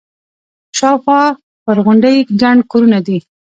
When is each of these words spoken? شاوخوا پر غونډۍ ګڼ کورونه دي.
شاوخوا 0.77 1.21
پر 1.63 1.77
غونډۍ 1.85 2.17
ګڼ 2.41 2.57
کورونه 2.71 2.99
دي. 3.07 3.17